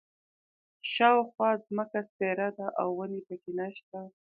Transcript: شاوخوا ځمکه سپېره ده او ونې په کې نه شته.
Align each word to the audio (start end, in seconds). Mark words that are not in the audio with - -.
شاوخوا 0.93 1.49
ځمکه 1.65 1.99
سپېره 2.09 2.47
ده 2.57 2.67
او 2.81 2.87
ونې 2.97 3.21
په 3.27 3.35
کې 3.41 3.51
نه 3.59 3.67
شته. 3.75 3.99